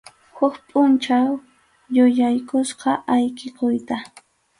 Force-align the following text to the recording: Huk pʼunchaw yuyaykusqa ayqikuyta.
Huk 0.37 0.55
pʼunchaw 0.67 1.29
yuyaykusqa 1.95 2.91
ayqikuyta. 3.13 3.95